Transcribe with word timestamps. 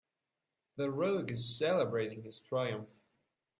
The 0.77 0.89
rogue 0.89 1.29
is 1.31 1.55
celebrating 1.59 2.23
his 2.23 2.39
triumph. 2.39 2.89